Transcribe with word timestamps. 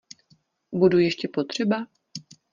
Budu 0.71 0.99
ještě 0.99 1.27
potřeba? 1.27 1.87